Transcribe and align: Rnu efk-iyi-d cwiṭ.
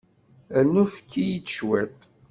Rnu 0.65 0.83
efk-iyi-d 0.87 1.47
cwiṭ. 1.55 1.99